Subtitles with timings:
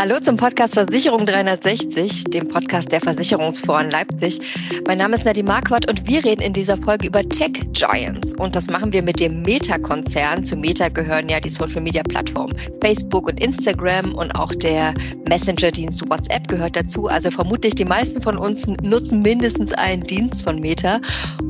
[0.00, 4.40] Hallo zum Podcast Versicherung 360, dem Podcast der Versicherungsforen Leipzig.
[4.86, 8.34] Mein Name ist Nadine Marquardt und wir reden in dieser Folge über Tech Giants.
[8.36, 10.42] Und das machen wir mit dem Meta-Konzern.
[10.42, 14.94] Zu Meta gehören ja die Social-Media-Plattformen Facebook und Instagram und auch der
[15.28, 17.08] Messenger-Dienst WhatsApp gehört dazu.
[17.08, 21.02] Also vermutlich die meisten von uns nutzen mindestens einen Dienst von Meta.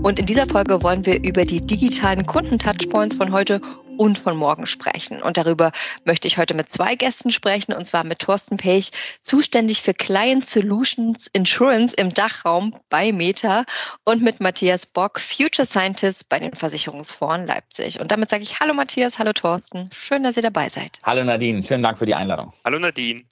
[0.03, 3.61] Und in dieser Folge wollen wir über die digitalen Kunden-Touchpoints von heute
[4.01, 5.21] und von morgen sprechen.
[5.21, 5.73] Und darüber
[6.07, 8.93] möchte ich heute mit zwei Gästen sprechen, und zwar mit Thorsten Pech,
[9.25, 13.67] zuständig für Client Solutions Insurance im Dachraum bei Meta
[14.05, 18.01] und mit Matthias Bock, Future Scientist bei den Versicherungsfonds Leipzig.
[18.01, 19.91] Und damit sage ich Hallo Matthias, hallo Thorsten.
[19.93, 20.99] Schön, dass ihr dabei seid.
[21.03, 22.55] Hallo Nadine, vielen Dank für die Einladung.
[22.65, 23.25] Hallo Nadine.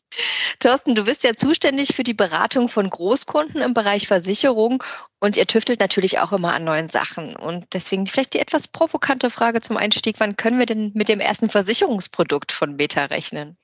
[0.60, 4.82] Thorsten, du bist ja zuständig für die Beratung von Großkunden im Bereich Versicherung
[5.20, 7.36] und ihr tüftelt natürlich auch immer an neuen Sachen.
[7.36, 10.16] Und deswegen vielleicht die etwas provokante Frage zum Einstieg.
[10.18, 13.56] Wann können wir denn mit dem ersten Versicherungsprodukt von Meta rechnen?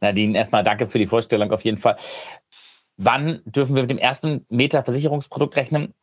[0.00, 1.96] Nadine, erstmal danke für die Vorstellung auf jeden Fall.
[2.96, 5.94] Wann dürfen wir mit dem ersten Meta-Versicherungsprodukt rechnen?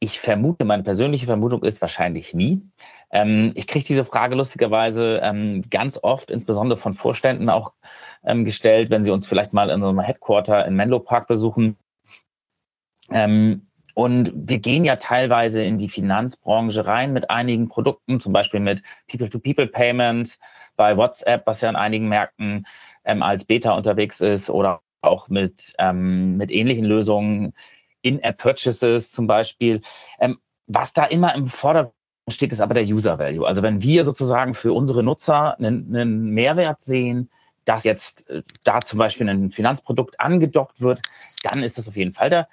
[0.00, 2.60] Ich vermute, meine persönliche Vermutung ist wahrscheinlich nie.
[3.10, 7.72] Ähm, ich kriege diese Frage lustigerweise ähm, ganz oft, insbesondere von Vorständen auch
[8.24, 11.76] ähm, gestellt, wenn sie uns vielleicht mal in unserem Headquarter in Menlo Park besuchen.
[13.10, 18.60] Ähm, und wir gehen ja teilweise in die Finanzbranche rein mit einigen Produkten, zum Beispiel
[18.60, 20.38] mit People-to-People-Payment
[20.76, 22.66] bei WhatsApp, was ja in einigen Märkten
[23.04, 27.54] ähm, als Beta unterwegs ist, oder auch mit, ähm, mit ähnlichen Lösungen,
[28.02, 29.80] In-App-Purchases zum Beispiel.
[30.18, 31.94] Ähm, was da immer im Vordergrund
[32.28, 33.46] steht, ist aber der User Value.
[33.46, 37.30] Also wenn wir sozusagen für unsere Nutzer einen, einen Mehrwert sehen,
[37.64, 41.00] dass jetzt äh, da zum Beispiel ein Finanzprodukt angedockt wird,
[41.44, 42.48] dann ist das auf jeden Fall der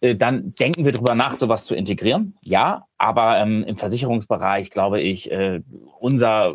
[0.00, 2.34] dann denken wir darüber nach, sowas zu integrieren.
[2.42, 5.60] Ja, aber ähm, im Versicherungsbereich glaube ich, äh,
[5.98, 6.54] unser,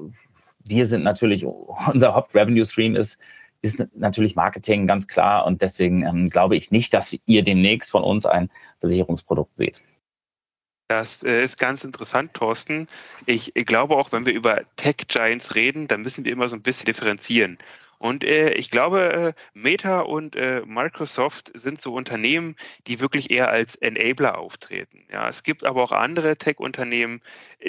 [0.66, 1.46] wir sind natürlich,
[1.92, 3.18] unser Haupt-Revenue-Stream ist,
[3.64, 5.46] ist natürlich Marketing, ganz klar.
[5.46, 8.50] Und deswegen ähm, glaube ich nicht, dass ihr demnächst von uns ein
[8.80, 9.82] Versicherungsprodukt seht.
[10.92, 12.86] Das äh, ist ganz interessant, Thorsten.
[13.26, 16.62] Ich glaube auch, wenn wir über Tech Giants reden, dann müssen wir immer so ein
[16.62, 17.58] bisschen differenzieren.
[17.98, 22.58] Und äh, ich glaube, äh, Meta und äh, Microsoft sind so Unternehmen,
[22.88, 25.06] die wirklich eher als Enabler auftreten.
[25.10, 27.22] Ja, es gibt aber auch andere Tech-Unternehmen.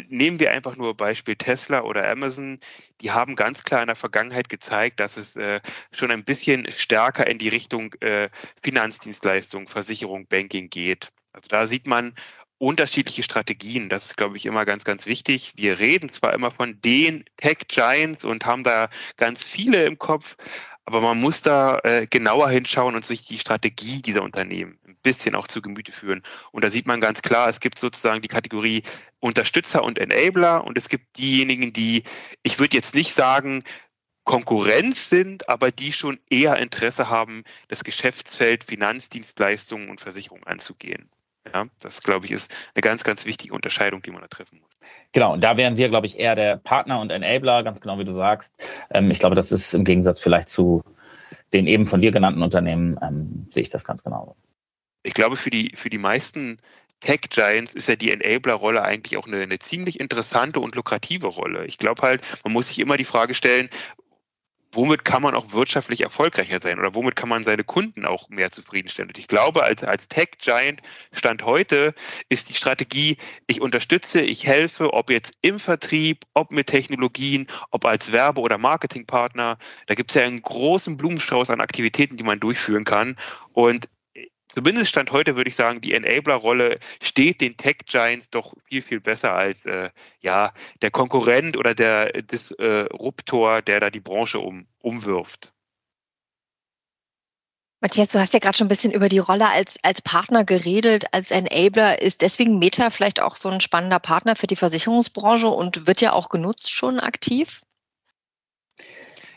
[0.09, 2.59] Nehmen wir einfach nur Beispiel Tesla oder Amazon.
[3.03, 5.61] Die haben ganz klar in der Vergangenheit gezeigt, dass es äh,
[5.93, 8.31] schon ein bisschen stärker in die Richtung äh,
[8.65, 11.13] Finanzdienstleistung, Versicherung, Banking geht.
[11.33, 12.15] Also da sieht man,
[12.63, 13.89] unterschiedliche Strategien.
[13.89, 15.53] Das ist, glaube ich, immer ganz, ganz wichtig.
[15.57, 20.37] Wir reden zwar immer von den Tech Giants und haben da ganz viele im Kopf,
[20.85, 25.35] aber man muss da äh, genauer hinschauen und sich die Strategie dieser Unternehmen ein bisschen
[25.35, 26.23] auch zu Gemüte führen.
[26.53, 28.85] Und da sieht man ganz klar, es gibt sozusagen die Kategorie
[29.19, 32.05] Unterstützer und Enabler und es gibt diejenigen, die,
[32.45, 33.65] ich würde jetzt nicht sagen,
[34.23, 41.11] Konkurrenz sind, aber die schon eher Interesse haben, das Geschäftsfeld Finanzdienstleistungen und Versicherungen anzugehen.
[41.53, 44.71] Ja, das, glaube ich, ist eine ganz, ganz wichtige Unterscheidung, die man da treffen muss.
[45.13, 48.05] Genau, und da wären wir, glaube ich, eher der Partner und Enabler, ganz genau wie
[48.05, 48.55] du sagst.
[48.91, 50.83] Ähm, ich glaube, das ist im Gegensatz vielleicht zu
[51.53, 54.37] den eben von dir genannten Unternehmen, ähm, sehe ich das ganz genau.
[55.03, 56.59] Ich glaube, für die, für die meisten
[57.01, 61.67] Tech Giants ist ja die Enabler-Rolle eigentlich auch eine, eine, ziemlich interessante und lukrative Rolle.
[61.67, 63.69] Ich glaube halt, man muss sich immer die Frage stellen,
[64.73, 68.51] womit kann man auch wirtschaftlich erfolgreicher sein oder womit kann man seine Kunden auch mehr
[68.51, 69.11] zufriedenstellen.
[69.11, 70.81] Und ich glaube, als, als Tech-Giant
[71.13, 71.95] Stand heute
[72.29, 77.85] ist die Strategie, ich unterstütze, ich helfe, ob jetzt im Vertrieb, ob mit Technologien, ob
[77.85, 79.59] als Werbe- oder Marketingpartner.
[79.87, 83.17] Da gibt es ja einen großen Blumenstrauß an Aktivitäten, die man durchführen kann.
[83.53, 83.89] Und
[84.55, 89.35] zumindest Stand heute würde ich sagen, die Enabler-Rolle steht den Tech-Giants doch viel, viel besser
[89.35, 89.91] als äh,
[90.21, 95.53] ja, der Konkurrent oder der Disruptor, äh, der da die Branche um, umwirft.
[97.83, 101.07] Matthias, du hast ja gerade schon ein bisschen über die Rolle als, als Partner geredet,
[101.11, 102.01] als Enabler.
[102.01, 106.13] Ist deswegen Meta vielleicht auch so ein spannender Partner für die Versicherungsbranche und wird ja
[106.13, 107.63] auch genutzt schon aktiv?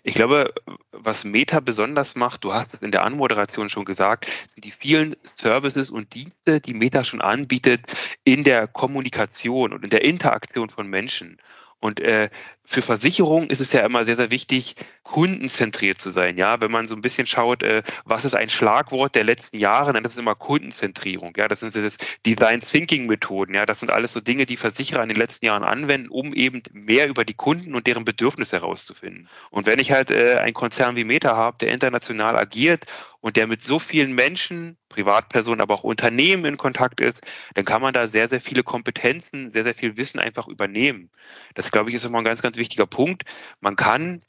[0.07, 0.53] Ich glaube,
[0.91, 5.15] was Meta besonders macht, du hast es in der Anmoderation schon gesagt, sind die vielen
[5.33, 7.81] Services und Dienste, die Meta schon anbietet
[8.23, 11.39] in der Kommunikation und in der Interaktion von Menschen.
[11.79, 12.29] Und äh,
[12.65, 16.37] für Versicherungen ist es ja immer sehr, sehr wichtig, kundenzentriert zu sein.
[16.37, 19.93] Ja, wenn man so ein bisschen schaut, äh, was ist ein Schlagwort der letzten Jahre,
[19.93, 21.33] dann ist es immer Kundenzentrierung.
[21.37, 23.53] Ja, das sind so das Design Thinking Methoden.
[23.53, 26.63] Ja, das sind alles so Dinge, die Versicherer in den letzten Jahren anwenden, um eben
[26.73, 29.29] mehr über die Kunden und deren Bedürfnisse herauszufinden.
[29.51, 32.85] Und wenn ich halt äh, einen Konzern wie Meta habe, der international agiert
[33.21, 37.21] und der mit so vielen Menschen, Privatpersonen, aber auch Unternehmen in Kontakt ist,
[37.53, 41.09] dann kann man da sehr, sehr viele Kompetenzen, sehr, sehr viel Wissen einfach übernehmen.
[41.53, 43.23] Das, glaube ich, ist immer ein ganz, ganz wichtiger Punkt.
[43.59, 44.21] Man kann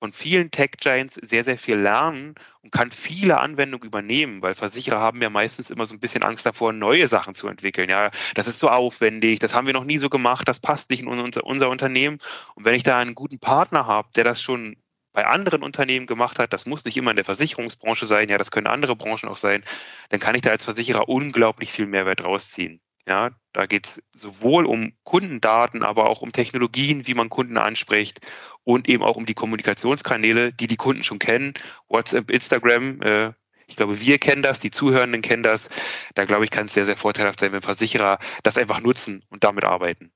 [0.00, 5.20] von vielen Tech-Giants sehr, sehr viel lernen und kann viele Anwendungen übernehmen, weil Versicherer haben
[5.20, 7.90] ja meistens immer so ein bisschen Angst davor, neue Sachen zu entwickeln.
[7.90, 11.02] Ja, das ist so aufwendig, das haben wir noch nie so gemacht, das passt nicht
[11.02, 12.18] in unser, unser Unternehmen.
[12.54, 14.76] Und wenn ich da einen guten Partner habe, der das schon
[15.12, 18.50] bei anderen Unternehmen gemacht hat, das muss nicht immer in der Versicherungsbranche sein, ja, das
[18.52, 19.64] können andere Branchen auch sein,
[20.10, 22.80] dann kann ich da als Versicherer unglaublich viel Mehrwert rausziehen.
[23.08, 28.20] Ja, da geht es sowohl um Kundendaten, aber auch um Technologien, wie man Kunden anspricht
[28.64, 31.54] und eben auch um die Kommunikationskanäle, die die Kunden schon kennen.
[31.88, 33.32] WhatsApp, Instagram, äh,
[33.66, 35.68] ich glaube, wir kennen das, die Zuhörenden kennen das.
[36.14, 39.44] Da glaube ich, kann es sehr, sehr vorteilhaft sein, wenn Versicherer das einfach nutzen und
[39.44, 40.10] damit arbeiten.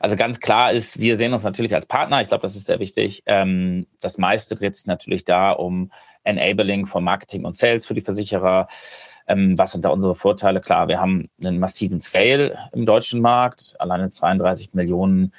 [0.00, 2.20] Also ganz klar ist, wir sehen uns natürlich als Partner.
[2.20, 3.22] Ich glaube, das ist sehr wichtig.
[3.26, 5.90] Ähm, das meiste dreht sich natürlich da um
[6.22, 8.68] Enabling von Marketing und Sales für die Versicherer.
[9.26, 10.60] Ähm, was sind da unsere Vorteile?
[10.60, 15.32] Klar, wir haben einen massiven Scale im deutschen Markt, alleine 32 Millionen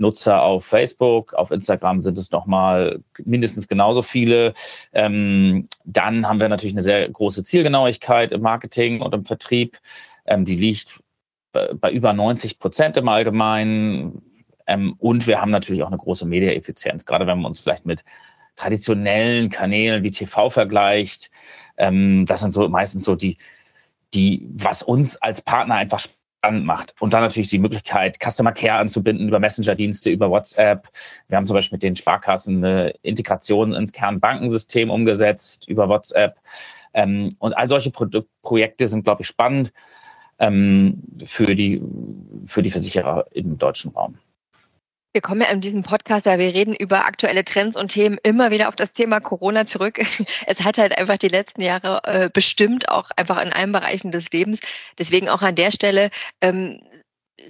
[0.00, 4.54] Nutzer auf Facebook, auf Instagram sind es nochmal mindestens genauso viele.
[4.92, 9.78] Ähm, dann haben wir natürlich eine sehr große Zielgenauigkeit im Marketing und im Vertrieb.
[10.26, 11.00] Ähm, die liegt
[11.52, 14.22] bei über 90 Prozent im Allgemeinen.
[14.66, 18.04] Ähm, und wir haben natürlich auch eine große Mediaeffizienz, gerade wenn man uns vielleicht mit
[18.56, 21.30] traditionellen Kanälen wie TV vergleicht.
[21.80, 23.38] Ähm, das sind so meistens so die,
[24.14, 26.94] die, was uns als Partner einfach spannend macht.
[27.00, 30.88] Und dann natürlich die Möglichkeit, Customer Care anzubinden über Messenger-Dienste, über WhatsApp.
[31.28, 36.36] Wir haben zum Beispiel mit den Sparkassen eine Integration ins Kernbankensystem umgesetzt über WhatsApp.
[36.92, 38.06] Ähm, und all solche Pro
[38.42, 39.72] Projekte sind, glaube ich, spannend
[40.38, 41.82] ähm, für, die,
[42.44, 44.18] für die Versicherer im deutschen Raum.
[45.12, 48.52] Wir kommen ja in diesem Podcast, weil wir reden über aktuelle Trends und Themen immer
[48.52, 49.98] wieder auf das Thema Corona zurück.
[50.46, 54.30] Es hat halt einfach die letzten Jahre äh, bestimmt, auch einfach in allen Bereichen des
[54.30, 54.60] Lebens.
[54.98, 56.10] Deswegen auch an der Stelle,
[56.40, 56.80] ähm,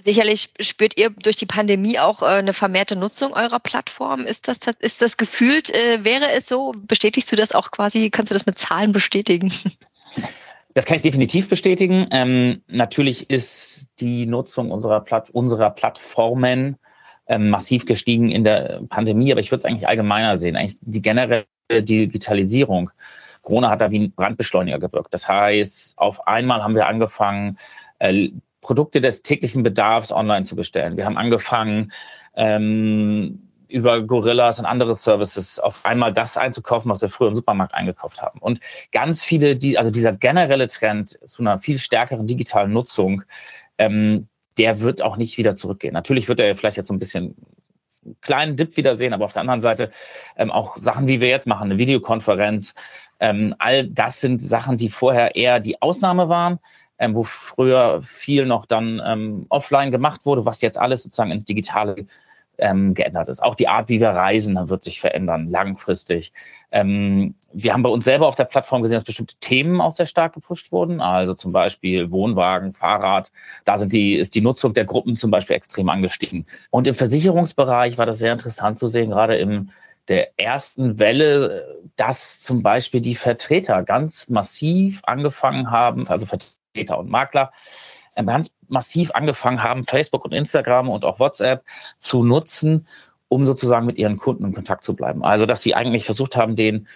[0.03, 4.21] sicherlich spürt ihr durch die Pandemie auch äh, eine vermehrte Nutzung eurer Plattform.
[4.21, 6.73] Ist das, ist das gefühlt, äh, wäre es so?
[6.75, 8.09] Bestätigst du das auch quasi?
[8.09, 9.53] Kannst du das mit Zahlen bestätigen?
[10.73, 12.07] Das kann ich definitiv bestätigen.
[12.11, 16.77] Ähm, natürlich ist die Nutzung unserer, Platt unserer Plattformen
[17.31, 20.57] ähm, massiv gestiegen in der Pandemie, aber ich würde es eigentlich allgemeiner sehen.
[20.57, 22.91] Eigentlich die generelle Digitalisierung.
[23.41, 25.13] Corona hat da wie ein Brandbeschleuniger gewirkt.
[25.13, 27.57] Das heißt, auf einmal haben wir angefangen,
[27.99, 28.29] äh,
[28.59, 30.97] Produkte des täglichen Bedarfs online zu bestellen.
[30.97, 31.91] Wir haben angefangen,
[32.35, 37.73] ähm, über Gorillas und andere Services auf einmal das einzukaufen, was wir früher im Supermarkt
[37.73, 38.39] eingekauft haben.
[38.39, 38.59] Und
[38.91, 43.23] ganz viele, also dieser generelle Trend zu einer viel stärkeren digitalen Nutzung,
[43.77, 45.93] ähm, der wird auch nicht wieder zurückgehen.
[45.93, 47.35] Natürlich wird er vielleicht jetzt so ein bisschen
[48.21, 49.91] kleinen Dip wiedersehen, aber auf der anderen Seite
[50.35, 52.73] ähm, auch Sachen, wie wir jetzt machen, eine Videokonferenz,
[53.19, 56.59] ähm, all das sind Sachen, die vorher eher die Ausnahme waren,
[56.97, 61.45] ähm, wo früher viel noch dann ähm, offline gemacht wurde, was jetzt alles sozusagen ins
[61.45, 62.07] Digitale
[62.61, 63.41] ähm, geändert ist.
[63.41, 66.31] Auch die Art, wie wir reisen, wird sich verändern, langfristig.
[66.71, 70.05] Ähm, wir haben bei uns selber auf der Plattform gesehen, dass bestimmte Themen auch sehr
[70.05, 71.01] stark gepusht wurden.
[71.01, 73.31] Also zum Beispiel Wohnwagen, Fahrrad.
[73.65, 76.45] Da sind die, ist die Nutzung der Gruppen zum Beispiel extrem angestiegen.
[76.69, 79.71] Und im Versicherungsbereich war das sehr interessant zu sehen, gerade im
[80.07, 87.09] der ersten Welle, dass zum Beispiel die Vertreter ganz massiv angefangen haben, also Vertreter und
[87.09, 87.51] Makler,
[88.15, 91.63] ähm, ganz massiv angefangen haben, Facebook und Instagram und auch WhatsApp
[91.99, 92.87] zu nutzen,
[93.27, 95.23] um sozusagen mit ihren Kunden in Kontakt zu bleiben.
[95.23, 96.87] Also, dass sie eigentlich versucht haben, den,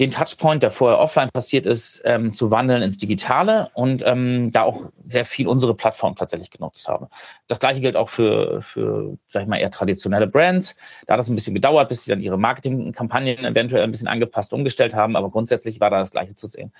[0.00, 4.62] den Touchpoint, der vorher offline passiert ist, ähm, zu wandeln ins Digitale und ähm, da
[4.62, 7.06] auch sehr viel unsere Plattform tatsächlich genutzt haben.
[7.46, 10.76] Das gleiche gilt auch für, für, sag ich mal, eher traditionelle Brands.
[11.06, 14.52] Da hat es ein bisschen gedauert, bis sie dann ihre Marketingkampagnen eventuell ein bisschen angepasst,
[14.52, 16.72] umgestellt haben, aber grundsätzlich war da das Gleiche zu sehen.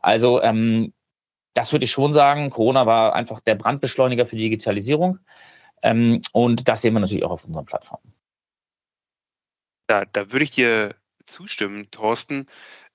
[0.00, 0.92] Also ähm,
[1.56, 2.50] das würde ich schon sagen.
[2.50, 5.18] Corona war einfach der Brandbeschleuniger für die Digitalisierung.
[5.82, 8.12] Ähm, und das sehen wir natürlich auch auf unseren Plattformen.
[9.86, 10.94] Da, da würde ich dir
[11.24, 12.46] zustimmen, Thorsten.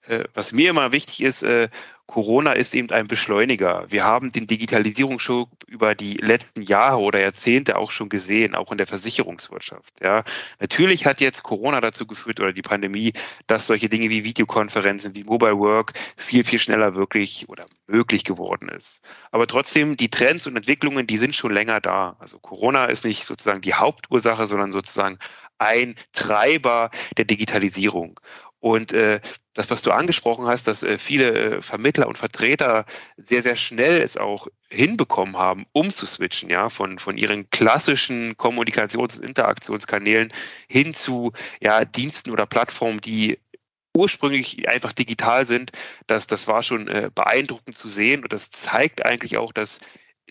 [0.08, 1.70] Äh, was mir immer wichtig ist, äh,
[2.12, 3.86] Corona ist eben ein Beschleuniger.
[3.88, 8.78] Wir haben den Digitalisierungsschub über die letzten Jahre oder Jahrzehnte auch schon gesehen, auch in
[8.78, 9.94] der Versicherungswirtschaft.
[10.02, 10.26] Ja,
[10.60, 13.14] natürlich hat jetzt Corona dazu geführt oder die Pandemie,
[13.48, 18.68] dass solche Dinge wie Videokonferenzen, wie Mobile Work viel, viel schneller wirklich oder möglich geworden
[18.68, 19.02] ist.
[19.32, 22.18] Aber trotzdem, die Trends und Entwicklungen, die sind schon länger da.
[22.20, 25.18] Also Corona ist nicht sozusagen die Hauptursache, sondern sozusagen
[25.60, 28.20] ein Treiber der Digitalisierung.
[28.62, 29.20] Und äh,
[29.54, 32.86] das, was du angesprochen hast, dass äh, viele äh, Vermittler und Vertreter
[33.18, 39.28] sehr, sehr schnell es auch hinbekommen haben, umzuswitchen, ja, von, von ihren klassischen Kommunikations- und
[39.28, 40.30] Interaktionskanälen
[40.70, 43.40] hin zu ja, Diensten oder Plattformen, die
[43.94, 45.72] ursprünglich einfach digital sind,
[46.08, 48.24] das, das war schon äh, beeindruckend zu sehen.
[48.24, 49.80] Und das zeigt eigentlich auch, dass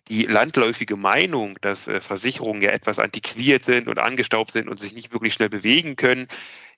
[0.08, 4.94] die landläufige Meinung, dass äh, Versicherungen ja etwas antiquiert sind und angestaubt sind und sich
[4.94, 6.26] nicht wirklich schnell bewegen können,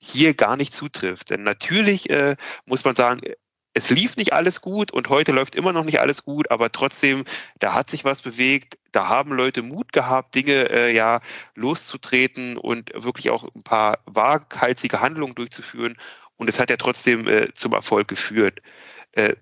[0.03, 1.31] hier gar nicht zutrifft.
[1.31, 3.21] Denn natürlich äh, muss man sagen,
[3.75, 7.25] es lief nicht alles gut und heute läuft immer noch nicht alles gut, aber trotzdem,
[7.59, 11.21] da hat sich was bewegt, da haben Leute Mut gehabt, Dinge äh, ja
[11.55, 15.97] loszutreten und wirklich auch ein paar waghalsige Handlungen durchzuführen.
[16.37, 18.61] Und es hat ja trotzdem äh, zum Erfolg geführt.
[19.13, 19.37] Äh,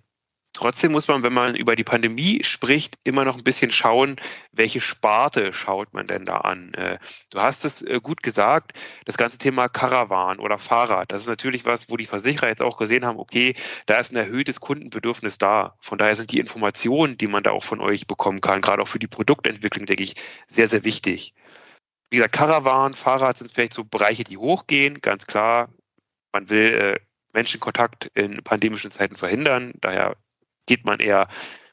[0.52, 4.16] Trotzdem muss man, wenn man über die Pandemie spricht, immer noch ein bisschen schauen,
[4.50, 6.74] welche Sparte schaut man denn da an.
[6.74, 6.98] Äh,
[7.30, 8.72] du hast es äh, gut gesagt,
[9.04, 12.78] das ganze Thema Karawan oder Fahrrad, das ist natürlich was, wo die Versicherer jetzt auch
[12.78, 13.54] gesehen haben, okay,
[13.86, 15.76] da ist ein erhöhtes Kundenbedürfnis da.
[15.78, 18.88] Von daher sind die Informationen, die man da auch von euch bekommen kann, gerade auch
[18.88, 20.14] für die Produktentwicklung, denke ich,
[20.48, 21.32] sehr, sehr wichtig.
[22.10, 25.68] Wie gesagt, Karawan, Fahrrad sind vielleicht so Bereiche, die hochgehen, ganz klar.
[26.32, 27.00] Man will äh,
[27.32, 29.72] Menschenkontakt in pandemischen Zeiten verhindern.
[29.80, 30.16] Daher
[30.66, 31.28] geht man eher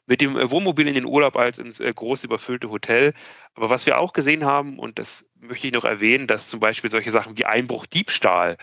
[0.06, 3.14] mit dem äh, Wohnmobil in den Urlaub als ins äh, große überfüllte Hotel.
[3.54, 6.90] Aber was wir auch gesehen haben, und das möchte ich noch erwähnen, dass zum Beispiel
[6.90, 8.56] solche Sachen wie Einbruch, Diebstahl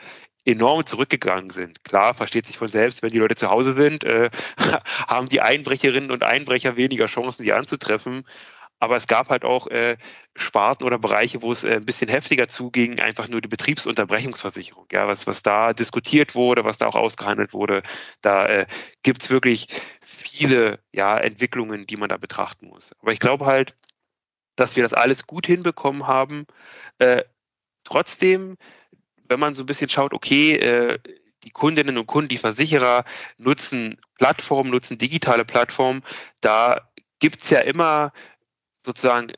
[0.44, 1.84] enorm zurückgegangen sind.
[1.84, 4.30] Klar, versteht sich von selbst, wenn die Leute zu Hause sind, äh,
[5.08, 8.26] haben die Einbrecherinnen und Einbrecher weniger Chancen, die anzutreffen.
[8.80, 9.98] Aber es gab halt auch äh,
[10.36, 14.86] Sparten oder Bereiche, wo es äh, ein bisschen heftiger zuging, einfach nur die Betriebsunterbrechungsversicherung.
[14.92, 17.84] Ja, was, was da diskutiert wurde, was da auch ausgehandelt wurde,
[18.22, 18.68] da äh,
[19.04, 19.68] gibt es wirklich
[20.02, 22.92] viele ja, Entwicklungen, die man da betrachten muss.
[23.02, 23.76] Aber ich glaube halt,
[24.56, 26.46] dass wir das alles gut hinbekommen haben.
[27.00, 27.24] Äh,
[27.84, 28.58] trotzdem,
[29.28, 31.00] wenn man so ein bisschen schaut, okay, äh,
[31.44, 33.06] die Kundinnen und Kunden, die Versicherer
[33.38, 36.04] nutzen Plattformen, nutzen digitale Plattformen,
[36.42, 36.90] da
[37.20, 38.12] gibt es ja immer
[38.86, 39.32] sozusagen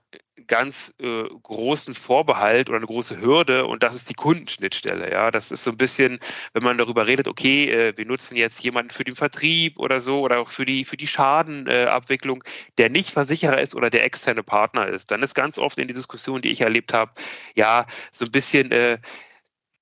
[0.46, 5.12] ganz äh, großen Vorbehalt oder eine große Hürde und das ist die Kundenschnittstelle.
[5.12, 6.20] Ja, das ist so ein bisschen,
[6.54, 10.22] wenn man darüber redet, okay, äh, wir nutzen jetzt jemanden für den Vertrieb oder so
[10.22, 14.44] oder auch für die für die Schadenabwicklung, äh, der nicht Versicherer ist oder der externe
[14.44, 17.12] Partner ist, dann ist ganz oft in die Diskussion, die ich erlebt habe,
[17.56, 19.00] ja so ein bisschen äh,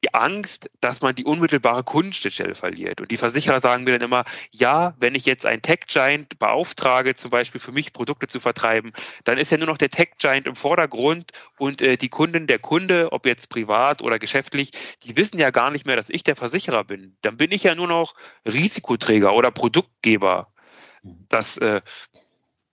[0.05, 3.01] die Angst, dass man die unmittelbare Kundenschnittstelle verliert.
[3.01, 7.31] Und die Versicherer sagen mir dann immer, ja, wenn ich jetzt einen Tech-Giant beauftrage, zum
[7.31, 8.93] Beispiel für mich Produkte zu vertreiben,
[9.23, 13.11] dann ist ja nur noch der Tech-Giant im Vordergrund und äh, die Kunden, der Kunde,
[13.11, 14.71] ob jetzt privat oder geschäftlich,
[15.03, 17.17] die wissen ja gar nicht mehr, dass ich der Versicherer bin.
[17.23, 18.13] Dann bin ich ja nur noch
[18.45, 20.53] Risikoträger oder Produktgeber.
[21.01, 21.25] Mhm.
[21.29, 21.81] Das äh,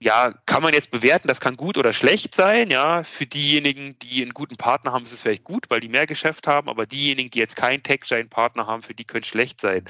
[0.02, 2.70] ja, kann man jetzt bewerten, das kann gut oder schlecht sein.
[2.70, 6.06] Ja, für diejenigen, die einen guten Partner haben, ist es vielleicht gut, weil die mehr
[6.06, 9.84] Geschäft haben, aber diejenigen, die jetzt keinen Tech-Giant-Partner haben, für die könnte es schlecht sein.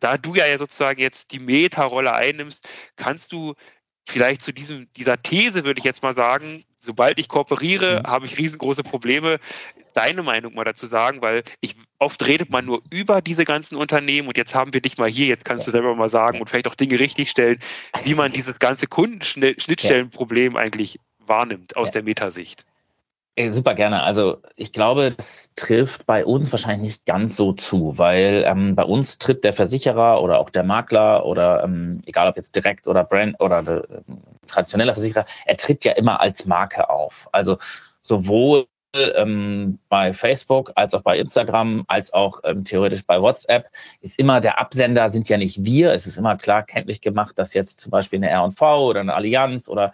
[0.00, 3.54] Da du ja sozusagen jetzt die Meta-Rolle einnimmst, kannst du
[4.06, 8.10] vielleicht zu diesem, dieser These, würde ich jetzt mal sagen, sobald ich kooperiere, mhm.
[8.10, 9.38] habe ich riesengroße Probleme
[9.94, 14.28] deine Meinung mal dazu sagen, weil ich oft redet man nur über diese ganzen Unternehmen
[14.28, 16.68] und jetzt haben wir dich mal hier, jetzt kannst du selber mal sagen und vielleicht
[16.68, 17.58] auch Dinge richtigstellen,
[18.04, 22.64] wie man dieses ganze Kundenschnittstellenproblem eigentlich wahrnimmt aus der Metasicht.
[23.50, 24.04] Super gerne.
[24.04, 28.84] Also ich glaube, das trifft bei uns wahrscheinlich nicht ganz so zu, weil ähm, bei
[28.84, 33.02] uns tritt der Versicherer oder auch der Makler oder ähm, egal ob jetzt direkt oder
[33.02, 34.02] Brand oder äh,
[34.46, 37.28] traditioneller Versicherer, er tritt ja immer als Marke auf.
[37.32, 37.58] Also
[38.02, 43.66] sowohl ähm, bei Facebook als auch bei Instagram als auch ähm, theoretisch bei WhatsApp
[44.00, 45.92] ist immer der Absender sind ja nicht wir.
[45.92, 49.68] Es ist immer klar kenntlich gemacht, dass jetzt zum Beispiel eine R&V oder eine Allianz
[49.68, 49.92] oder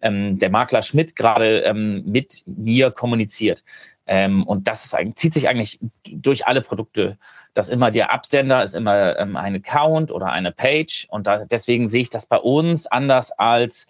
[0.00, 3.64] ähm, der Makler Schmidt gerade ähm, mit mir kommuniziert.
[4.06, 7.18] Ähm, und das ist, zieht sich eigentlich durch alle Produkte,
[7.54, 11.06] dass immer der Absender ist immer ähm, ein Account oder eine Page.
[11.10, 13.86] Und da, deswegen sehe ich das bei uns anders als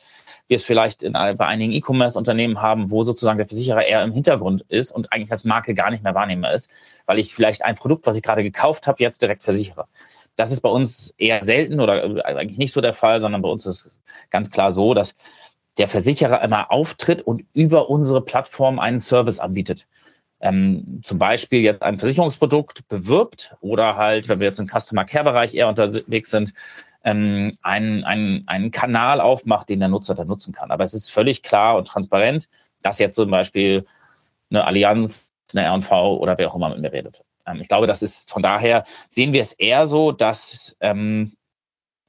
[0.49, 4.65] wir es vielleicht in, bei einigen E-Commerce-Unternehmen haben, wo sozusagen der Versicherer eher im Hintergrund
[4.69, 6.71] ist und eigentlich als Marke gar nicht mehr wahrnehmbar ist,
[7.07, 9.87] weil ich vielleicht ein Produkt, was ich gerade gekauft habe, jetzt direkt versichere.
[10.37, 13.49] Das ist bei uns eher selten oder äh, eigentlich nicht so der Fall, sondern bei
[13.49, 13.99] uns ist
[14.31, 15.15] ganz klar so, dass
[15.79, 19.87] der Versicherer immer auftritt und über unsere Plattform einen Service anbietet.
[20.41, 25.25] Ähm, zum Beispiel jetzt ein Versicherungsprodukt bewirbt oder halt, wenn wir jetzt im Customer Care
[25.25, 26.53] Bereich eher unterwegs sind,
[27.07, 30.73] ähm, einen, einen, Kanal aufmacht, den der Nutzer dann nutzen kann.
[30.73, 32.49] Aber es ist völlig klar und transparent,
[32.83, 33.87] dass jetzt zum Beispiel
[34.51, 37.23] eine Allianz, eine R&V oder wer auch immer mit mir redet.
[37.47, 41.37] Ähm, ich glaube, das ist von daher sehen wir es eher so, dass ähm,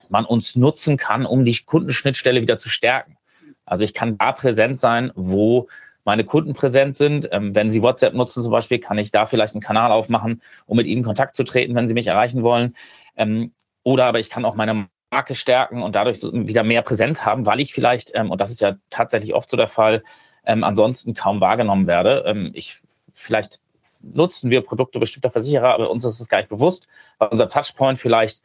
[0.10, 3.18] man uns nutzen kann, um die Kundenschnittstelle wieder zu stärken.
[3.66, 5.68] Also ich kann da präsent sein, wo
[6.06, 7.30] meine Kunden präsent sind.
[7.32, 10.78] Ähm, wenn sie WhatsApp nutzen zum Beispiel, kann ich da vielleicht einen Kanal aufmachen, um
[10.78, 12.76] mit ihnen Kontakt zu treten, wenn sie mich erreichen wollen.
[13.16, 13.52] Ähm,
[13.88, 17.62] oder aber ich kann auch meine Marke stärken und dadurch wieder mehr Präsenz haben, weil
[17.62, 20.04] ich vielleicht, ähm, und das ist ja tatsächlich oft so der Fall,
[20.46, 22.26] ähm, ansonsten kaum wahrgenommen werde.
[22.28, 22.82] Ähm, ich
[23.14, 23.62] vielleicht
[24.02, 27.98] nutzen wir Produkte bestimmter Versicherer, aber uns ist es gar nicht bewusst, weil unser Touchpoint
[27.98, 28.42] vielleicht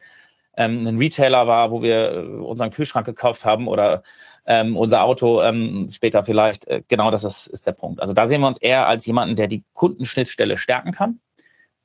[0.55, 4.01] ähm, ein Retailer war, wo wir äh, unseren Kühlschrank gekauft haben oder
[4.45, 6.67] ähm, unser Auto ähm, später vielleicht.
[6.67, 7.99] Äh, genau das ist, ist der Punkt.
[7.99, 11.19] Also da sehen wir uns eher als jemanden, der die Kundenschnittstelle stärken kann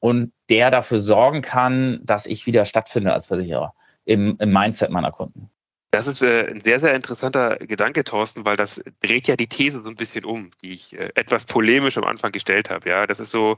[0.00, 3.74] und der dafür sorgen kann, dass ich wieder stattfinde als Versicherer
[4.04, 5.50] im, im Mindset meiner Kunden.
[5.90, 9.82] Das ist äh, ein sehr, sehr interessanter Gedanke, Thorsten, weil das dreht ja die These
[9.82, 12.90] so ein bisschen um, die ich äh, etwas polemisch am Anfang gestellt habe.
[12.90, 13.56] Ja, das ist so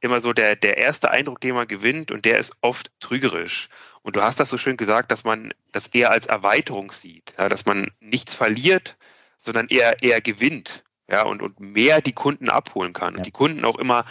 [0.00, 3.68] immer so der, der erste Eindruck, den man gewinnt und der ist oft trügerisch.
[4.02, 7.48] Und du hast das so schön gesagt, dass man das eher als Erweiterung sieht, ja,
[7.48, 8.96] dass man nichts verliert,
[9.38, 10.82] sondern eher, eher gewinnt.
[11.08, 13.14] Ja, und, und mehr die Kunden abholen kann.
[13.14, 13.18] Ja.
[13.18, 14.04] Und die Kunden auch immer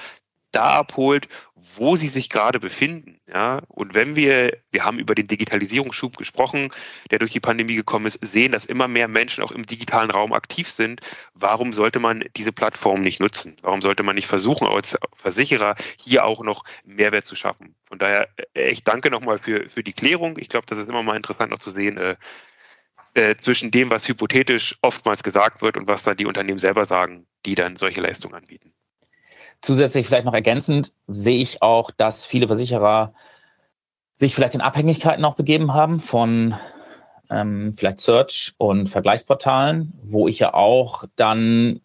[0.51, 1.27] da abholt,
[1.75, 3.19] wo sie sich gerade befinden.
[3.27, 3.61] Ja?
[3.67, 6.69] Und wenn wir, wir haben über den Digitalisierungsschub gesprochen,
[7.09, 10.33] der durch die Pandemie gekommen ist, sehen, dass immer mehr Menschen auch im digitalen Raum
[10.33, 11.01] aktiv sind,
[11.33, 13.55] warum sollte man diese Plattform nicht nutzen?
[13.61, 17.75] Warum sollte man nicht versuchen, als Versicherer hier auch noch Mehrwert zu schaffen?
[17.85, 20.37] Von daher, äh, ich danke nochmal für, für die Klärung.
[20.37, 22.15] Ich glaube, das ist immer mal interessant noch zu sehen, äh,
[23.13, 27.27] äh, zwischen dem, was hypothetisch oftmals gesagt wird und was dann die Unternehmen selber sagen,
[27.45, 28.73] die dann solche Leistungen anbieten.
[29.61, 33.13] Zusätzlich vielleicht noch ergänzend sehe ich auch, dass viele Versicherer
[34.17, 36.55] sich vielleicht in Abhängigkeiten auch begeben haben von
[37.29, 41.81] ähm, vielleicht Search und Vergleichsportalen, wo ich ja auch dann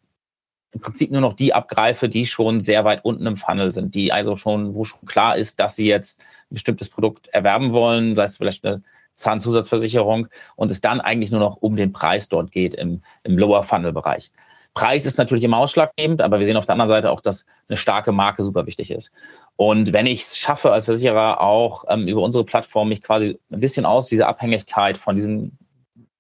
[0.73, 4.13] im Prinzip nur noch die abgreife, die schon sehr weit unten im Funnel sind, die
[4.13, 8.25] also schon, wo schon klar ist, dass sie jetzt ein bestimmtes Produkt erwerben wollen, sei
[8.25, 8.83] es vielleicht eine
[9.15, 13.63] Zahnzusatzversicherung und es dann eigentlich nur noch um den Preis dort geht im, im Lower
[13.63, 14.31] Funnel Bereich.
[14.77, 17.79] Preis ist natürlich immer ausschlaggebend, aber wir sehen auf der anderen Seite auch, dass eine
[17.79, 19.11] starke Marke super wichtig ist.
[19.57, 23.61] Und wenn ich es schaffe, als Versicherer auch ähm, über unsere Plattform mich quasi ein
[23.61, 25.57] bisschen aus dieser Abhängigkeit von diesen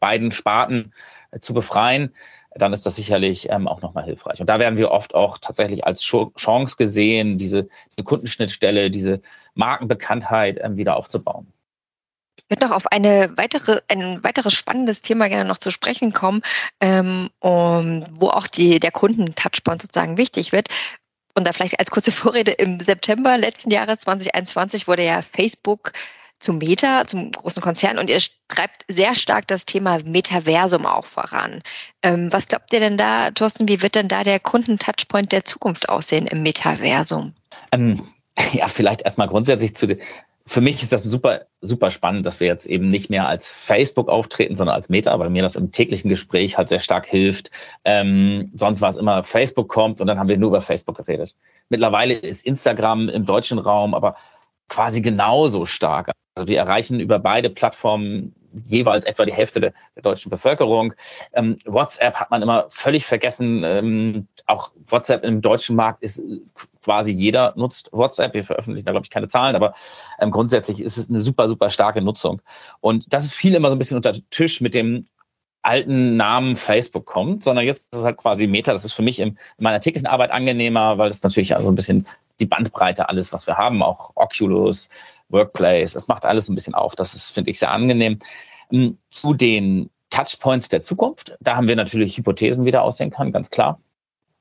[0.01, 0.95] beiden Sparten
[1.33, 2.15] äh, zu befreien,
[2.55, 4.41] dann ist das sicherlich ähm, auch nochmal hilfreich.
[4.41, 9.21] Und da werden wir oft auch tatsächlich als Chance gesehen, diese, diese Kundenschnittstelle, diese
[9.53, 11.53] Markenbekanntheit ähm, wieder aufzubauen.
[12.49, 16.43] Ich würde noch auf eine weitere, ein weiteres spannendes Thema gerne noch zu sprechen kommen,
[16.81, 20.69] ähm, um, wo auch die, der Kunden-Touchpoint sozusagen wichtig wird.
[21.35, 25.93] Und da vielleicht als kurze Vorrede, im September letzten Jahres 2021 wurde ja Facebook
[26.39, 31.63] zu Meta, zum großen Konzern, und ihr treibt sehr stark das Thema Metaversum auch voran.
[32.03, 35.89] Ähm, was glaubt ihr denn da, Thorsten, wie wird denn da der Kunden-Touchpoint der Zukunft
[35.89, 37.35] aussehen im Metaversum?
[37.73, 38.07] Ähm,
[38.53, 39.99] ja, vielleicht erstmal grundsätzlich zu,
[40.49, 44.09] für mich ist das super, super spannend, dass wir jetzt eben nicht mehr als Facebook
[44.09, 47.51] auftreten, sondern als Meta, weil mir das im täglichen Gespräch halt sehr stark hilft.
[47.85, 51.35] Ähm, sonst war es immer, Facebook kommt und dann haben wir nur über Facebook geredet.
[51.69, 54.15] Mittlerweile ist Instagram im deutschen Raum aber
[54.69, 56.13] quasi genauso stark.
[56.37, 58.36] Also wir erreichen über beide Plattformen
[58.67, 60.95] jeweils etwa die Hälfte der, der deutschen Bevölkerung.
[61.33, 63.63] Ähm, WhatsApp hat man immer völlig vergessen.
[63.65, 66.23] Ähm, auch WhatsApp im deutschen Markt ist
[66.83, 68.35] quasi jeder nutzt WhatsApp.
[68.35, 69.75] Wir veröffentlichen da, glaube ich, keine Zahlen, aber
[70.21, 72.41] ähm, grundsätzlich ist es eine super, super starke Nutzung.
[72.81, 75.07] Und das ist viel immer so ein bisschen unter Tisch mit dem
[75.67, 78.73] alten Namen Facebook kommt, sondern jetzt ist es halt quasi Meta.
[78.73, 81.75] Das ist für mich in, in meiner täglichen Arbeit angenehmer, weil es natürlich also ein
[81.75, 82.07] bisschen
[82.39, 84.91] die Bandbreite alles, was wir haben, auch Oculus,
[85.29, 86.95] Workplace, es macht alles ein bisschen auf.
[86.95, 88.19] Das finde ich, sehr angenehm.
[88.71, 93.33] Ähm, zu den Touchpoints der Zukunft, da haben wir natürlich Hypothesen, wie der aussehen kann,
[93.33, 93.81] ganz klar.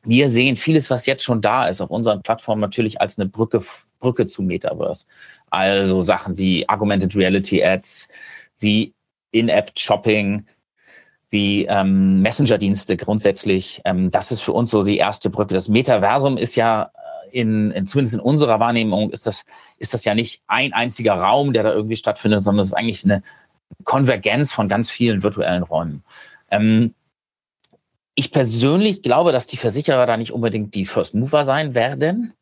[0.03, 3.61] Wir sehen vieles, was jetzt schon da ist, auf unseren Plattformen natürlich als eine Brücke,
[3.99, 5.05] Brücke zu Metaverse.
[5.49, 8.07] Also Sachen wie Augmented Reality Ads,
[8.59, 8.93] wie
[9.31, 10.45] In-App-Shopping,
[11.31, 13.81] wie ähm, Messenger-Dienste grundsätzlich.
[13.83, 15.55] Ähm, das ist für uns so die erste Brücke.
[15.55, 16.91] Das Metaversum ist ja
[17.35, 19.43] in, in zumindest in unserer Wahrnehmung ist das,
[19.77, 23.03] ist das ja nicht ein einziger Raum, der da irgendwie stattfindet, sondern es ist eigentlich
[23.03, 23.23] eine
[23.83, 26.03] Konvergenz von ganz vielen virtuellen Räumen.
[26.49, 26.95] Ähm,
[28.15, 32.33] ich persönlich glaube, dass die Versicherer da nicht unbedingt die First Mover sein werden.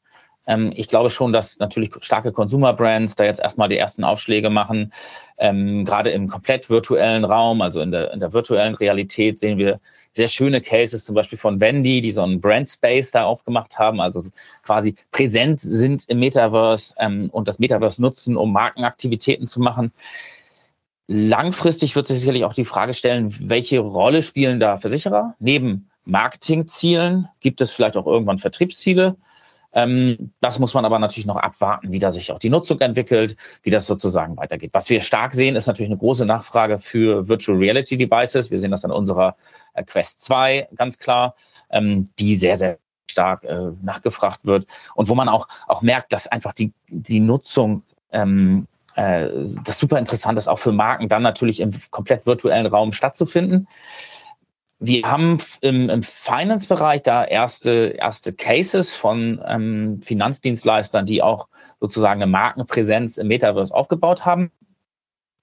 [0.46, 4.50] Ähm, ich glaube schon, dass natürlich starke Consumer Brands da jetzt erstmal die ersten Aufschläge
[4.50, 4.94] machen.
[5.38, 9.80] Ähm, gerade im komplett virtuellen Raum, also in der, in der virtuellen Realität, sehen wir
[10.12, 14.00] sehr schöne Cases, zum Beispiel von Wendy, die so einen Brand Space da aufgemacht haben,
[14.00, 14.22] also
[14.64, 19.92] quasi präsent sind im Metaverse ähm, und das Metaverse nutzen, um Markenaktivitäten zu machen.
[21.08, 25.36] Langfristig wird sich sicherlich auch die Frage stellen, welche Rolle spielen da Versicherer?
[25.40, 29.16] Neben Marketingzielen gibt es vielleicht auch irgendwann Vertriebsziele.
[29.74, 33.36] Ähm, das muss man aber natürlich noch abwarten, wie da sich auch die Nutzung entwickelt,
[33.64, 34.72] wie das sozusagen weitergeht.
[34.74, 38.52] Was wir stark sehen, ist natürlich eine große Nachfrage für Virtual Reality Devices.
[38.52, 39.36] Wir sehen das an unserer
[39.74, 41.36] äh, Quest 2 ganz klar,
[41.72, 42.78] ähm, die sehr, sehr
[43.10, 47.84] stark äh, nachgefragt wird und wo man auch, auch merkt, dass einfach die, die Nutzung
[48.12, 49.28] ähm, äh,
[49.64, 53.68] das super interessant ist, auch für Marken dann natürlich im komplett virtuellen Raum stattzufinden.
[54.86, 61.48] Wir haben im, im Finance-Bereich da erste, erste Cases von ähm, Finanzdienstleistern, die auch
[61.80, 64.52] sozusagen eine Markenpräsenz im Metaverse aufgebaut haben.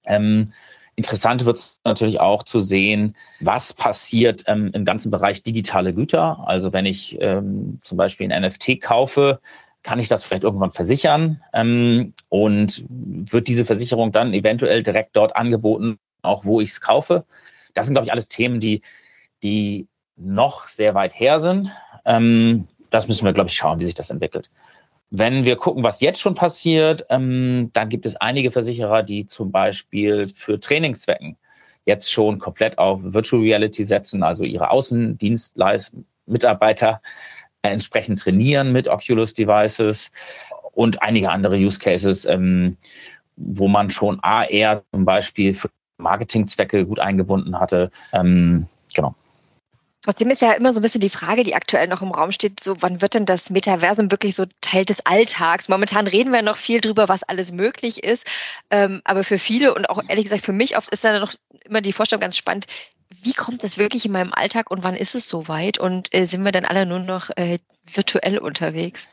[0.05, 0.53] Ähm,
[0.95, 6.43] Interessant wird es natürlich auch zu sehen, was passiert ähm, im ganzen Bereich digitale Güter.
[6.45, 9.39] Also wenn ich ähm, zum Beispiel ein NFT kaufe,
[9.81, 15.35] kann ich das vielleicht irgendwann versichern ähm, und wird diese Versicherung dann eventuell direkt dort
[15.35, 17.25] angeboten, auch wo ich es kaufe.
[17.73, 18.83] Das sind, glaube ich, alles Themen, die,
[19.43, 21.73] die noch sehr weit her sind.
[22.05, 24.49] Ähm, das müssen wir, glaube ich, schauen, wie sich das entwickelt.
[25.09, 29.51] Wenn wir gucken, was jetzt schon passiert, ähm, dann gibt es einige Versicherer, die zum
[29.51, 31.37] Beispiel für Trainingszwecken
[31.85, 37.01] jetzt schon komplett auf Virtual Reality setzen, also ihre Außendienstleister,
[37.63, 40.11] äh, entsprechend trainieren mit Oculus Devices
[40.73, 42.77] und einige andere Use Cases, ähm,
[43.35, 47.91] wo man schon AR zum Beispiel für Marketingzwecke gut eingebunden hatte.
[48.13, 49.15] Ähm, genau.
[50.03, 52.63] Trotzdem ist ja immer so ein bisschen die Frage, die aktuell noch im Raum steht,
[52.63, 55.69] so wann wird denn das Metaversum wirklich so Teil des Alltags?
[55.69, 58.25] Momentan reden wir noch viel drüber, was alles möglich ist,
[58.71, 61.33] ähm, aber für viele und auch ehrlich gesagt für mich oft ist da noch
[61.65, 62.65] immer die Vorstellung ganz spannend,
[63.21, 66.43] wie kommt das wirklich in meinem Alltag und wann ist es soweit und äh, sind
[66.43, 67.59] wir dann alle nur noch äh,
[67.93, 69.09] virtuell unterwegs?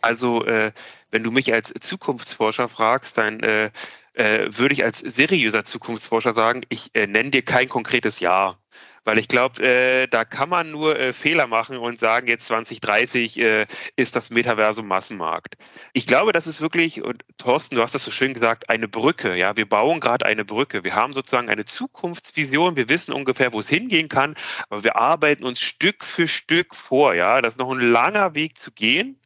[0.00, 0.72] Also äh,
[1.10, 3.70] wenn du mich als Zukunftsforscher fragst, dann äh,
[4.14, 8.58] äh, würde ich als seriöser Zukunftsforscher sagen, ich äh, nenne dir kein konkretes Jahr.
[9.04, 13.38] Weil ich glaube, äh, da kann man nur äh, Fehler machen und sagen, jetzt 2030
[13.38, 15.56] äh, ist das Metaversum Massenmarkt.
[15.92, 19.36] Ich glaube, das ist wirklich, und Thorsten, du hast das so schön gesagt, eine Brücke.
[19.36, 20.84] Ja, wir bauen gerade eine Brücke.
[20.84, 22.76] Wir haben sozusagen eine Zukunftsvision.
[22.76, 24.34] Wir wissen ungefähr, wo es hingehen kann,
[24.70, 27.14] aber wir arbeiten uns Stück für Stück vor.
[27.14, 29.20] Ja, das ist noch ein langer Weg zu gehen.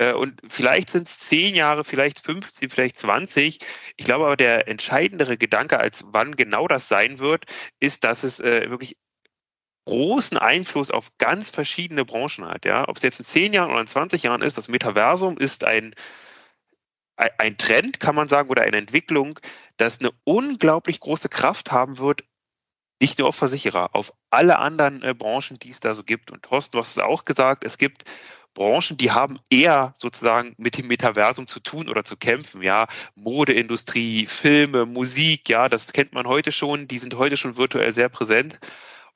[0.00, 3.58] Äh, und vielleicht sind es zehn Jahre, vielleicht 15, vielleicht 20.
[3.96, 7.44] Ich glaube aber, der entscheidendere Gedanke, als wann genau das sein wird,
[7.80, 8.96] ist, dass es äh, wirklich
[9.86, 12.64] großen Einfluss auf ganz verschiedene Branchen hat.
[12.64, 12.88] Ja?
[12.88, 15.94] Ob es jetzt in zehn Jahren oder in 20 Jahren ist, das Metaversum ist ein,
[17.16, 19.38] ein Trend, kann man sagen, oder eine Entwicklung,
[19.76, 22.24] das eine unglaublich große Kraft haben wird,
[23.00, 26.30] nicht nur auf Versicherer, auf alle anderen äh, Branchen, die es da so gibt.
[26.30, 28.04] Und Thorsten, du hast es auch gesagt, es gibt
[28.54, 32.62] Branchen, die haben eher sozusagen mit dem Metaversum zu tun oder zu kämpfen.
[32.62, 36.88] Ja, Modeindustrie, Filme, Musik, ja, das kennt man heute schon.
[36.88, 38.58] Die sind heute schon virtuell sehr präsent.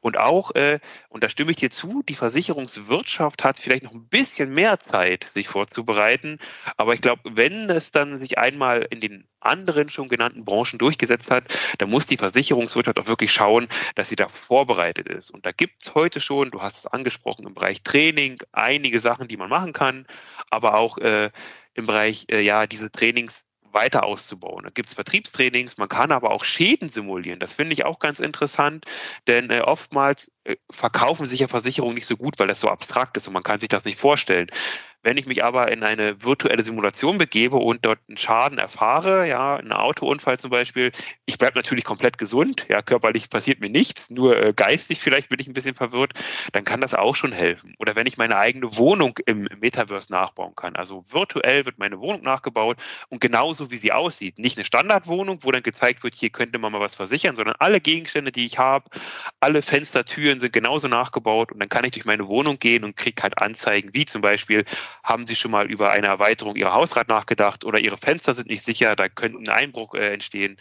[0.04, 4.06] Und auch, äh, und da stimme ich dir zu, die Versicherungswirtschaft hat vielleicht noch ein
[4.06, 6.40] bisschen mehr Zeit, sich vorzubereiten.
[6.76, 11.30] Aber ich glaube, wenn es dann sich einmal in den anderen schon genannten Branchen durchgesetzt
[11.30, 11.44] hat,
[11.78, 15.30] dann muss die Versicherungswirtschaft auch wirklich schauen, dass sie da vorbereitet ist.
[15.30, 19.26] Und da gibt es heute schon, du hast es angesprochen, im Bereich Training einige Sachen,
[19.26, 20.06] die man machen kann,
[20.50, 21.30] aber auch äh,
[21.72, 24.64] im Bereich, äh, ja, diese Trainings weiter auszubauen.
[24.64, 27.40] Da gibt es Vertriebstrainings, man kann aber auch Schäden simulieren.
[27.40, 28.86] Das finde ich auch ganz interessant,
[29.26, 33.16] denn äh, oftmals äh, verkaufen sich ja Versicherungen nicht so gut, weil das so abstrakt
[33.16, 34.46] ist und man kann sich das nicht vorstellen.
[35.04, 39.56] Wenn ich mich aber in eine virtuelle Simulation begebe und dort einen Schaden erfahre, ja,
[39.56, 40.92] einen Autounfall zum Beispiel,
[41.26, 45.38] ich bleibe natürlich komplett gesund, ja, körperlich passiert mir nichts, nur äh, geistig vielleicht bin
[45.38, 46.14] ich ein bisschen verwirrt,
[46.52, 47.74] dann kann das auch schon helfen.
[47.78, 50.74] Oder wenn ich meine eigene Wohnung im Metaverse nachbauen kann.
[50.74, 52.78] Also virtuell wird meine Wohnung nachgebaut
[53.10, 54.38] und genauso wie sie aussieht.
[54.38, 57.80] Nicht eine Standardwohnung, wo dann gezeigt wird, hier könnte man mal was versichern, sondern alle
[57.80, 58.88] Gegenstände, die ich habe,
[59.40, 62.96] alle Fenster, Türen sind genauso nachgebaut und dann kann ich durch meine Wohnung gehen und
[62.96, 64.64] kriege halt Anzeigen, wie zum Beispiel
[65.02, 68.64] haben Sie schon mal über eine Erweiterung Ihrer Hausrat nachgedacht oder Ihre Fenster sind nicht
[68.64, 70.58] sicher, da könnte ein Einbruch äh, entstehen.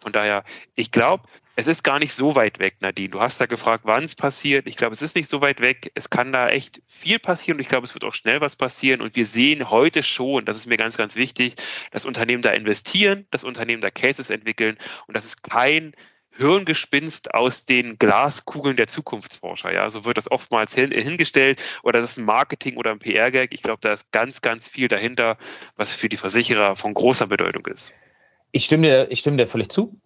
[0.00, 3.10] Von daher, ich glaube, es ist gar nicht so weit weg, Nadine.
[3.10, 4.66] Du hast da gefragt, wann es passiert.
[4.66, 5.92] Ich glaube, es ist nicht so weit weg.
[5.94, 9.02] Es kann da echt viel passieren und ich glaube, es wird auch schnell was passieren.
[9.02, 11.54] Und wir sehen heute schon, das ist mir ganz, ganz wichtig,
[11.90, 15.92] dass Unternehmen da investieren, dass Unternehmen da Cases entwickeln und das ist kein
[16.36, 19.72] Hirngespinst aus den Glaskugeln der Zukunftsforscher.
[19.72, 23.52] Ja, so wird das oftmals hin, hingestellt oder das ist ein Marketing oder ein PR-Gag.
[23.52, 25.36] Ich glaube, da ist ganz, ganz viel dahinter,
[25.76, 27.92] was für die Versicherer von großer Bedeutung ist.
[28.50, 29.98] Ich stimme dir, ich stimme dir völlig zu.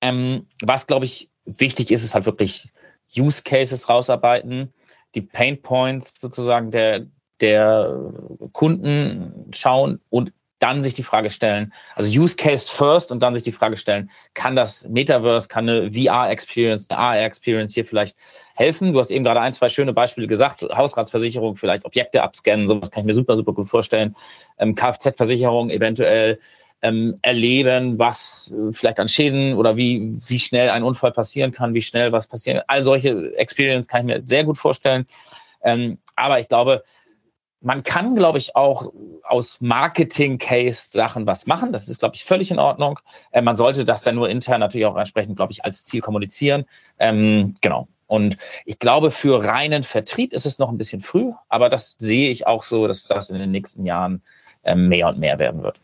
[0.00, 2.70] Ähm, was, glaube ich, wichtig ist, ist halt wirklich
[3.16, 4.72] Use Cases rausarbeiten,
[5.14, 7.06] die Pain Points sozusagen der,
[7.40, 8.12] der
[8.52, 13.42] Kunden schauen und dann sich die Frage stellen, also Use Case first und dann sich
[13.42, 18.16] die Frage stellen, kann das Metaverse, kann eine VR-Experience, eine AR-Experience hier vielleicht
[18.54, 18.92] helfen?
[18.92, 23.02] Du hast eben gerade ein, zwei schöne Beispiele gesagt, Hausratsversicherung, vielleicht Objekte abscannen, sowas kann
[23.02, 24.16] ich mir super, super gut vorstellen.
[24.58, 26.38] Ähm, Kfz-Versicherung eventuell
[26.82, 31.74] ähm, erleben, was äh, vielleicht an Schäden oder wie, wie schnell ein Unfall passieren kann,
[31.74, 32.62] wie schnell was passieren.
[32.66, 35.06] All solche Experience kann ich mir sehr gut vorstellen.
[35.62, 36.84] Ähm, aber ich glaube,
[37.60, 38.92] man kann, glaube ich, auch
[39.24, 41.72] aus Marketing-Case-Sachen was machen.
[41.72, 43.00] Das ist, glaube ich, völlig in Ordnung.
[43.30, 46.64] Äh, man sollte das dann nur intern natürlich auch entsprechend, glaube ich, als Ziel kommunizieren.
[46.98, 47.88] Ähm, genau.
[48.06, 52.30] Und ich glaube, für reinen Vertrieb ist es noch ein bisschen früh, aber das sehe
[52.30, 54.22] ich auch so, dass das in den nächsten Jahren
[54.64, 55.80] ähm, mehr und mehr werden wird.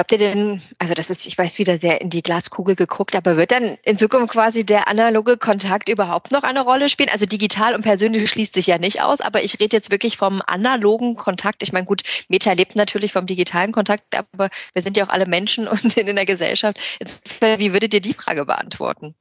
[0.00, 3.36] Glaubt ihr denn, also das ist, ich weiß, wieder sehr in die Glaskugel geguckt, aber
[3.36, 7.10] wird dann in Zukunft quasi der analoge Kontakt überhaupt noch eine Rolle spielen?
[7.12, 10.40] Also digital und persönlich schließt sich ja nicht aus, aber ich rede jetzt wirklich vom
[10.46, 11.62] analogen Kontakt.
[11.62, 15.26] Ich meine, gut, Meta lebt natürlich vom digitalen Kontakt, aber wir sind ja auch alle
[15.26, 16.80] Menschen und in der Gesellschaft.
[16.98, 19.14] Jetzt, wie würdet ihr die Frage beantworten?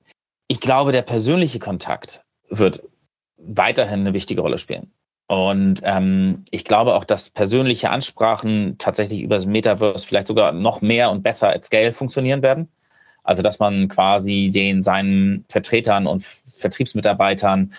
[0.48, 2.84] Ich glaube, der persönliche Kontakt wird
[3.36, 4.94] weiterhin eine wichtige Rolle spielen.
[5.30, 10.82] Und ähm, ich glaube auch, dass persönliche Ansprachen tatsächlich über das Metaverse vielleicht sogar noch
[10.82, 12.68] mehr und besser at Scale funktionieren werden.
[13.24, 17.74] Also dass man quasi den seinen Vertretern und Vertriebsmitarbeitern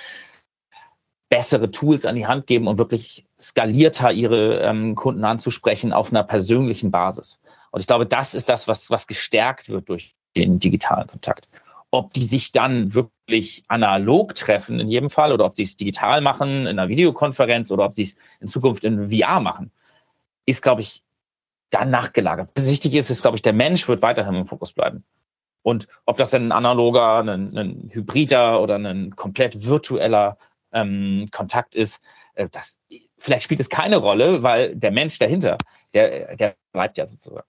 [1.28, 6.22] bessere Tools an die Hand geben und wirklich skalierter ihre ähm, Kunden anzusprechen auf einer
[6.22, 7.40] persönlichen Basis.
[7.72, 11.48] Und ich glaube, das ist das, was, was gestärkt wird durch den digitalen Kontakt.
[11.90, 16.20] Ob die sich dann wirklich analog treffen in jedem Fall oder ob sie es digital
[16.20, 19.72] machen in einer Videokonferenz oder ob sie es in Zukunft in VR machen,
[20.46, 21.02] ist, glaube ich,
[21.70, 22.50] dann nachgelagert.
[22.54, 25.04] Was wichtig ist, ist, glaube ich, der Mensch wird weiterhin im Fokus bleiben.
[25.62, 30.38] Und ob das ein analoger, ein, ein hybrider oder ein komplett virtueller
[30.72, 32.02] ähm, Kontakt ist,
[32.34, 32.78] äh, das,
[33.18, 35.58] vielleicht spielt es keine Rolle, weil der Mensch dahinter,
[35.92, 37.46] der, der bleibt ja sozusagen.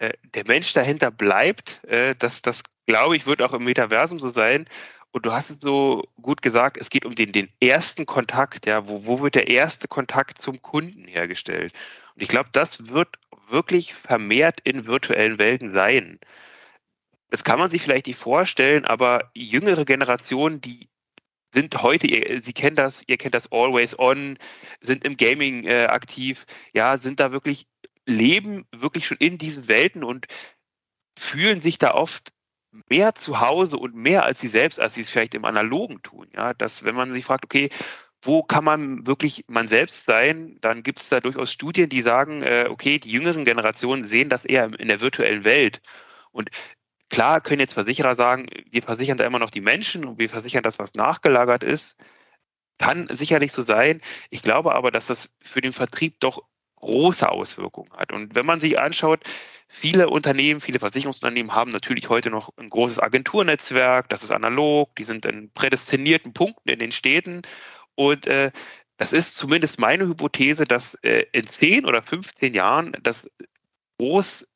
[0.00, 4.30] Äh, der Mensch dahinter bleibt, äh, das, das glaube ich, wird auch im Metaversum so
[4.30, 4.64] sein.
[5.12, 8.88] Und du hast es so gut gesagt, es geht um den, den ersten Kontakt, ja,
[8.88, 11.74] wo, wo wird der erste Kontakt zum Kunden hergestellt?
[12.14, 13.08] Und ich glaube, das wird
[13.48, 16.18] wirklich vermehrt in virtuellen Welten sein.
[17.28, 20.88] Das kann man sich vielleicht nicht vorstellen, aber jüngere Generationen, die
[21.52, 22.06] sind heute,
[22.42, 24.38] Sie kennen das, ihr kennt das Always On,
[24.80, 27.66] sind im Gaming äh, aktiv, ja, sind da wirklich
[28.06, 30.26] leben wirklich schon in diesen Welten und
[31.18, 32.32] fühlen sich da oft
[32.88, 36.28] mehr zu Hause und mehr als sie selbst, als sie es vielleicht im Analogen tun.
[36.34, 37.70] Ja, dass wenn man sich fragt, okay,
[38.22, 42.42] wo kann man wirklich man selbst sein, dann gibt es da durchaus Studien, die sagen,
[42.42, 45.80] äh, okay, die jüngeren Generationen sehen das eher in der virtuellen Welt.
[46.30, 46.50] Und
[47.08, 50.62] klar können jetzt Versicherer sagen, wir versichern da immer noch die Menschen und wir versichern
[50.62, 51.96] das, was nachgelagert ist.
[52.78, 54.00] Kann sicherlich so sein.
[54.30, 56.42] Ich glaube aber, dass das für den Vertrieb doch
[56.80, 58.12] große Auswirkungen hat.
[58.12, 59.22] Und wenn man sich anschaut,
[59.68, 65.04] viele Unternehmen, viele Versicherungsunternehmen haben natürlich heute noch ein großes Agenturnetzwerk, das ist analog, die
[65.04, 67.42] sind in prädestinierten Punkten in den Städten.
[67.94, 68.50] Und äh,
[68.96, 73.30] das ist zumindest meine Hypothese, dass äh, in 10 oder 15 Jahren das
[73.98, 74.46] groß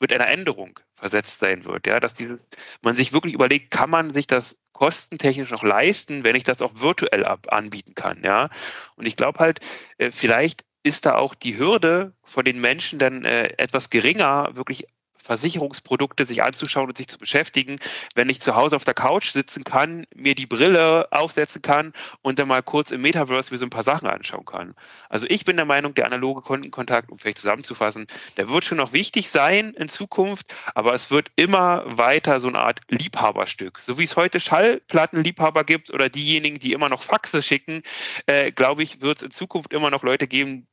[0.00, 1.86] mit einer Änderung versetzt sein wird.
[1.86, 2.46] Ja, dass dieses,
[2.82, 6.72] man sich wirklich überlegt, kann man sich das kostentechnisch noch leisten, wenn ich das auch
[6.74, 8.22] virtuell ab, anbieten kann.
[8.24, 8.50] Ja,
[8.96, 9.60] und ich glaube halt,
[9.98, 14.86] äh, vielleicht ist da auch die Hürde von den Menschen dann äh, etwas geringer, wirklich
[15.24, 17.76] Versicherungsprodukte sich anzuschauen und sich zu beschäftigen,
[18.14, 22.38] wenn ich zu Hause auf der Couch sitzen kann, mir die Brille aufsetzen kann und
[22.38, 24.74] dann mal kurz im Metaverse mir so ein paar Sachen anschauen kann.
[25.08, 28.92] Also ich bin der Meinung, der analoge Kundenkontakt, um vielleicht zusammenzufassen, der wird schon noch
[28.92, 33.80] wichtig sein in Zukunft, aber es wird immer weiter so eine Art Liebhaberstück.
[33.80, 37.82] So wie es heute Schallplattenliebhaber gibt oder diejenigen, die immer noch Faxe schicken,
[38.26, 40.66] äh, glaube ich, wird es in Zukunft immer noch Leute geben,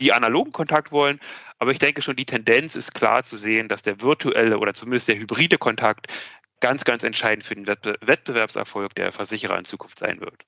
[0.00, 1.20] die analogen Kontakt wollen.
[1.58, 5.08] Aber ich denke schon, die Tendenz ist klar zu sehen, dass der virtuelle oder zumindest
[5.08, 6.12] der hybride Kontakt
[6.60, 10.44] ganz, ganz entscheidend für den Wettbewerbserfolg der Versicherer in Zukunft sein wird.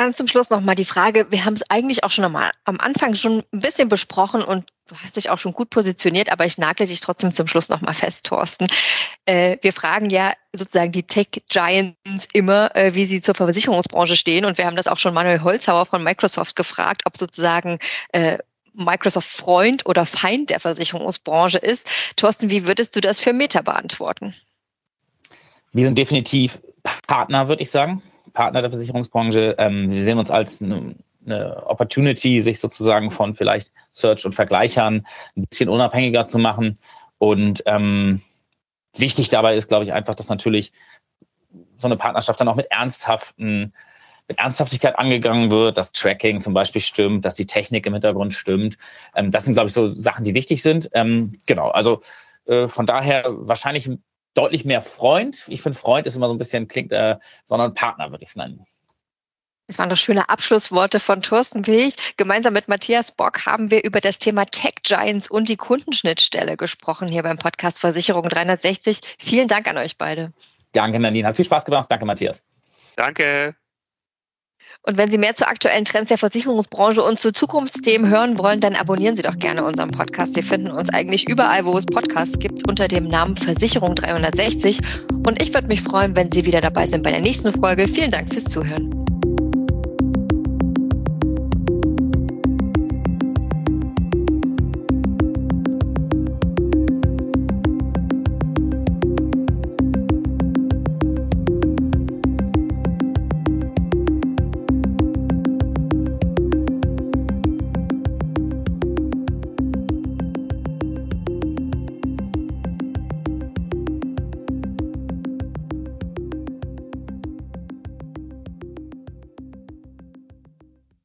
[0.00, 3.14] Ganz zum Schluss nochmal die Frage, wir haben es eigentlich auch schon einmal am Anfang
[3.14, 6.86] schon ein bisschen besprochen und du hast dich auch schon gut positioniert, aber ich nagle
[6.86, 8.66] dich trotzdem zum Schluss nochmal fest, Thorsten.
[9.26, 14.56] Äh, wir fragen ja sozusagen die Tech-Giants immer, äh, wie sie zur Versicherungsbranche stehen und
[14.56, 17.78] wir haben das auch schon Manuel Holzhauer von Microsoft gefragt, ob sozusagen
[18.12, 18.38] äh,
[18.72, 22.16] Microsoft Freund oder Feind der Versicherungsbranche ist.
[22.16, 24.34] Thorsten, wie würdest du das für Meta beantworten?
[25.72, 26.58] Wir sind definitiv
[27.06, 28.02] Partner, würde ich sagen.
[28.32, 29.56] Partner der Versicherungsbranche.
[29.58, 30.94] Ähm, wir sehen uns als eine,
[31.26, 36.78] eine Opportunity, sich sozusagen von vielleicht Search und Vergleichern ein bisschen unabhängiger zu machen.
[37.18, 38.20] Und ähm,
[38.96, 40.72] wichtig dabei ist, glaube ich, einfach, dass natürlich
[41.76, 43.72] so eine Partnerschaft dann auch mit ernsthaften
[44.30, 48.78] mit Ernsthaftigkeit angegangen wird, dass Tracking zum Beispiel stimmt, dass die Technik im Hintergrund stimmt.
[49.12, 50.88] Ähm, das sind, glaube ich, so Sachen, die wichtig sind.
[50.92, 52.00] Ähm, genau, also
[52.46, 53.90] äh, von daher wahrscheinlich
[54.34, 55.44] deutlich mehr Freund.
[55.48, 58.36] Ich finde, Freund ist immer so ein bisschen, klingt, äh, sondern Partner würde ich es
[58.36, 58.64] nennen.
[59.66, 61.94] Das waren doch schöne Abschlussworte von Thorsten Wilch.
[62.16, 67.06] Gemeinsam mit Matthias Bock haben wir über das Thema Tech Giants und die Kundenschnittstelle gesprochen
[67.06, 69.00] hier beim Podcast Versicherung 360.
[69.20, 70.32] Vielen Dank an euch beide.
[70.72, 71.28] Danke, Nadine.
[71.28, 71.86] Hat viel Spaß gemacht.
[71.88, 72.42] Danke, Matthias.
[72.96, 73.54] Danke.
[74.82, 78.74] Und wenn Sie mehr zu aktuellen Trends der Versicherungsbranche und zu Zukunftsthemen hören wollen, dann
[78.74, 80.34] abonnieren Sie doch gerne unseren Podcast.
[80.34, 84.80] Sie finden uns eigentlich überall, wo es Podcasts gibt, unter dem Namen Versicherung 360.
[85.26, 87.88] Und ich würde mich freuen, wenn Sie wieder dabei sind bei der nächsten Folge.
[87.88, 88.90] Vielen Dank fürs Zuhören.